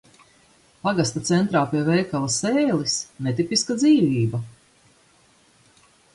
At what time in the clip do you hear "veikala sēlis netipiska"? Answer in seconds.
1.89-3.79